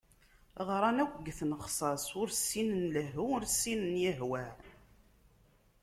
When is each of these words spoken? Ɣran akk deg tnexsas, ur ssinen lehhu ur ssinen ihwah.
Ɣran 0.67 0.97
akk 1.03 1.13
deg 1.25 1.35
tnexsas, 1.39 2.05
ur 2.19 2.27
ssinen 2.37 2.83
lehhu 2.93 3.25
ur 3.35 3.43
ssinen 3.51 3.95
ihwah. 4.11 4.55